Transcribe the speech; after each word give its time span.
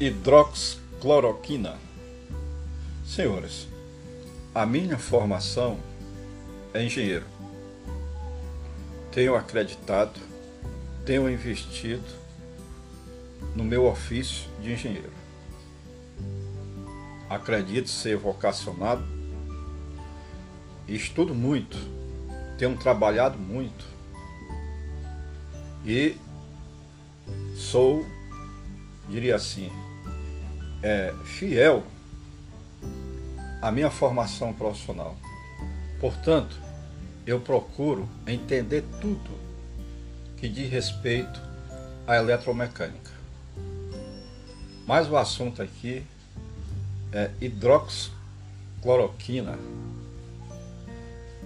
hidroxicloroquina. 0.00 1.76
Senhores, 3.04 3.66
a 4.54 4.66
minha 4.66 4.98
formação 4.98 5.78
é 6.74 6.84
engenheiro. 6.84 7.26
Tenho 9.12 9.34
acreditado, 9.34 10.20
tenho 11.04 11.28
investido 11.28 12.04
no 13.56 13.64
meu 13.64 13.86
ofício 13.86 14.48
de 14.60 14.72
engenheiro. 14.72 15.12
Acredito 17.28 17.88
ser 17.88 18.16
vocacionado 18.16 19.18
estudo 20.88 21.34
muito, 21.34 21.76
tenho 22.56 22.76
trabalhado 22.76 23.38
muito 23.38 23.84
e 25.84 26.16
sou, 27.54 28.04
diria 29.08 29.36
assim, 29.36 29.70
é, 30.82 31.14
fiel 31.24 31.84
à 33.60 33.72
minha 33.72 33.90
formação 33.90 34.52
profissional. 34.52 35.16
Portanto, 36.00 36.56
eu 37.26 37.40
procuro 37.40 38.08
entender 38.26 38.84
tudo 39.00 39.30
que 40.36 40.48
diz 40.48 40.70
respeito 40.70 41.40
à 42.06 42.16
eletromecânica. 42.16 43.10
Mas 44.86 45.10
o 45.10 45.16
assunto 45.16 45.60
aqui 45.60 46.04
é 47.12 47.32
hidroxicloroquina. 47.40 49.58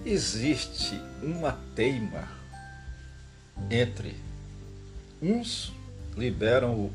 Existe 0.05 1.01
uma 1.21 1.57
teima 1.75 2.27
entre 3.69 4.15
uns 5.21 5.73
liberam 6.15 6.75
o 6.75 6.91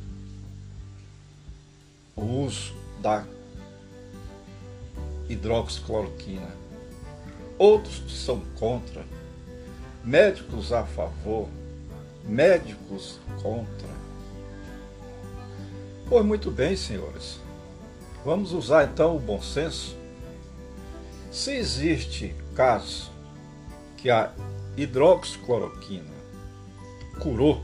o 2.19 2.45
uso 2.45 2.75
da 3.01 3.25
hidroxicloroquina. 5.29 6.49
Outros 7.57 8.03
são 8.25 8.41
contra, 8.59 9.05
médicos 10.05 10.73
a 10.73 10.85
favor, 10.85 11.49
médicos 12.25 13.19
contra. 13.43 13.89
Pois 16.09 16.25
muito 16.25 16.51
bem, 16.51 16.77
senhores. 16.77 17.39
Vamos 18.25 18.53
usar 18.53 18.85
então 18.85 19.17
o 19.17 19.21
bom 19.21 19.41
senso. 19.41 19.97
Se 21.31 21.53
existe 21.53 22.35
casos 22.55 23.11
que 23.97 24.11
a 24.11 24.33
hidroxicloroquina 24.77 26.17
curou, 27.21 27.63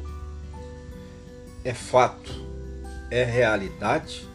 é 1.65 1.73
fato, 1.73 2.33
é 3.11 3.25
realidade, 3.25 4.29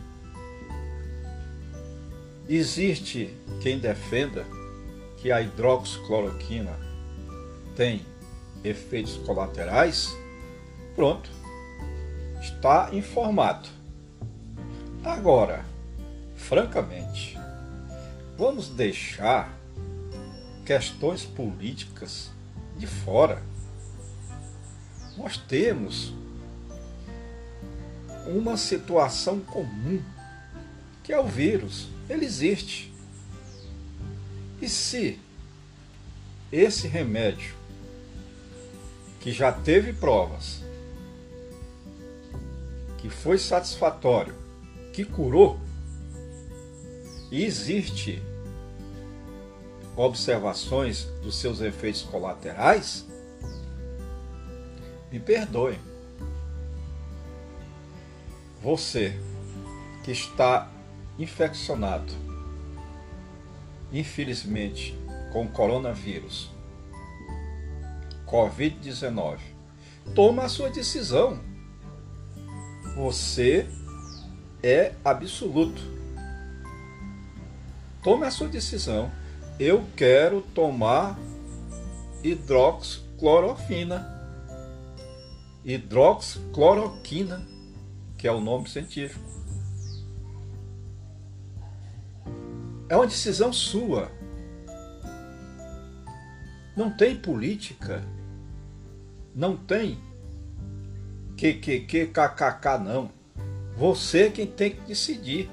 Existe 2.51 3.31
quem 3.61 3.77
defenda 3.77 4.43
que 5.17 5.31
a 5.31 5.39
hidroxicloroquina 5.39 6.75
tem 7.75 8.03
efeitos 8.63 9.17
colaterais? 9.17 10.09
Pronto, 10.95 11.29
está 12.41 12.89
informado. 12.91 13.69
Agora, 15.03 15.63
francamente, 16.35 17.37
vamos 18.35 18.67
deixar 18.67 19.55
questões 20.65 21.23
políticas 21.23 22.31
de 22.75 22.87
fora. 22.87 23.43
Nós 25.15 25.37
temos 25.37 26.15
uma 28.25 28.57
situação 28.57 29.39
comum, 29.39 30.01
que 31.03 31.13
é 31.13 31.19
o 31.19 31.27
vírus 31.27 31.89
ele 32.09 32.25
existe. 32.25 32.91
E 34.61 34.67
se 34.67 35.19
esse 36.51 36.87
remédio, 36.87 37.53
que 39.19 39.31
já 39.31 39.51
teve 39.51 39.93
provas, 39.93 40.63
que 42.97 43.09
foi 43.09 43.37
satisfatório, 43.37 44.35
que 44.91 45.05
curou, 45.05 45.59
e 47.31 47.45
existe 47.45 48.21
observações 49.95 51.03
dos 51.21 51.37
seus 51.37 51.61
efeitos 51.61 52.01
colaterais, 52.01 53.05
me 55.11 55.19
perdoe. 55.19 55.77
Você 58.61 59.19
que 60.03 60.11
está 60.11 60.71
infeccionado, 61.19 62.13
infelizmente, 63.91 64.97
com 65.33 65.47
coronavírus, 65.47 66.49
Covid-19, 68.25 69.39
toma 70.15 70.43
a 70.43 70.49
sua 70.49 70.69
decisão. 70.69 71.39
Você 72.95 73.67
é 74.63 74.93
absoluto. 75.03 75.81
Tome 78.01 78.25
a 78.25 78.31
sua 78.31 78.47
decisão. 78.47 79.11
Eu 79.59 79.85
quero 79.95 80.41
tomar 80.41 81.19
hidroxiclorofina. 82.23 84.17
Hidroxicloroquina, 85.65 87.45
que 88.17 88.27
é 88.27 88.31
o 88.31 88.39
nome 88.39 88.69
científico. 88.69 89.38
É 92.89 92.95
uma 92.95 93.05
decisão 93.05 93.53
sua. 93.53 94.11
Não 96.75 96.89
tem 96.89 97.15
política. 97.15 98.03
Não 99.35 99.55
tem 99.55 99.99
que, 101.37 101.53
kkk, 101.53 102.79
não. 102.83 103.11
Você 103.77 104.23
é 104.23 104.29
quem 104.31 104.47
tem 104.47 104.71
que 104.71 104.81
decidir. 104.81 105.51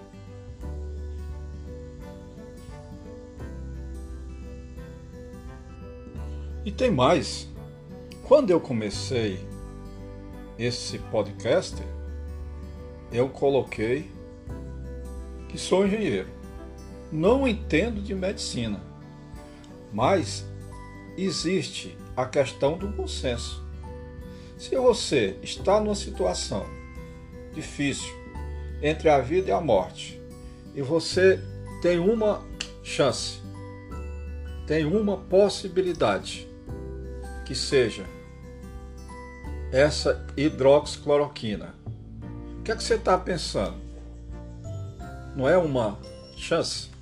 E 6.64 6.72
tem 6.72 6.90
mais. 6.90 7.48
Quando 8.24 8.50
eu 8.50 8.60
comecei 8.60 9.46
esse 10.58 10.98
podcast, 10.98 11.76
eu 13.12 13.28
coloquei 13.28 14.10
que 15.50 15.58
sou 15.58 15.86
engenheiro 15.86 16.35
não 17.10 17.46
entendo 17.46 18.00
de 18.00 18.14
medicina, 18.14 18.80
mas 19.92 20.44
existe 21.16 21.96
a 22.16 22.26
questão 22.26 22.76
do 22.76 22.88
bom 22.88 23.06
senso. 23.06 23.64
Se 24.58 24.74
você 24.76 25.36
está 25.42 25.80
numa 25.80 25.94
situação 25.94 26.66
difícil 27.52 28.14
entre 28.82 29.08
a 29.08 29.20
vida 29.20 29.50
e 29.50 29.52
a 29.52 29.60
morte 29.60 30.20
e 30.74 30.82
você 30.82 31.40
tem 31.82 31.98
uma 31.98 32.42
chance, 32.82 33.40
tem 34.66 34.84
uma 34.84 35.16
possibilidade 35.16 36.48
que 37.44 37.54
seja 37.54 38.04
essa 39.70 40.26
hidroxicloroquina. 40.36 41.74
O 42.58 42.62
que 42.62 42.72
é 42.72 42.76
que 42.76 42.82
você 42.82 42.94
está 42.94 43.16
pensando? 43.16 43.76
Não 45.36 45.48
é 45.48 45.56
uma 45.56 45.98
chance? 46.36 46.95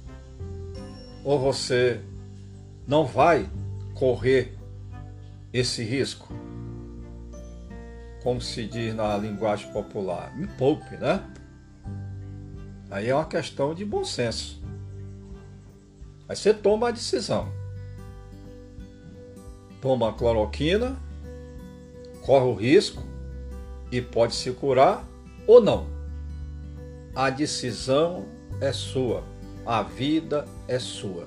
Ou 1.24 1.38
você 1.38 2.00
não 2.86 3.06
vai 3.06 3.50
correr 3.94 4.56
esse 5.52 5.82
risco? 5.82 6.32
Como 8.22 8.40
se 8.40 8.66
diz 8.66 8.94
na 8.94 9.16
linguagem 9.16 9.72
popular, 9.72 10.36
me 10.36 10.46
poupe, 10.46 10.96
né? 10.96 11.22
Aí 12.90 13.08
é 13.08 13.14
uma 13.14 13.24
questão 13.24 13.74
de 13.74 13.84
bom 13.84 14.04
senso. 14.04 14.62
Aí 16.28 16.36
você 16.36 16.54
toma 16.54 16.88
a 16.88 16.90
decisão. 16.90 17.48
Toma 19.80 20.10
a 20.10 20.12
cloroquina, 20.12 20.96
corre 22.22 22.46
o 22.46 22.54
risco 22.54 23.02
e 23.90 24.00
pode 24.00 24.34
se 24.34 24.50
curar 24.52 25.04
ou 25.46 25.60
não. 25.60 25.86
A 27.14 27.30
decisão 27.30 28.26
é 28.60 28.72
sua. 28.72 29.33
A 29.66 29.82
vida 29.82 30.44
é 30.68 30.78
sua. 30.78 31.26